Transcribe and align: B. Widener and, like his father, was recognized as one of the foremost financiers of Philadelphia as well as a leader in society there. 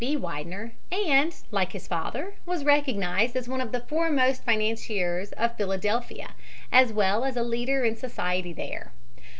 B. 0.03 0.17
Widener 0.17 0.71
and, 0.91 1.31
like 1.51 1.73
his 1.73 1.87
father, 1.87 2.33
was 2.43 2.63
recognized 2.65 3.35
as 3.35 3.47
one 3.47 3.61
of 3.61 3.71
the 3.71 3.81
foremost 3.81 4.43
financiers 4.43 5.31
of 5.33 5.55
Philadelphia 5.57 6.29
as 6.71 6.91
well 6.91 7.23
as 7.23 7.37
a 7.37 7.43
leader 7.43 7.85
in 7.85 7.95
society 7.95 8.51
there. 8.51 8.93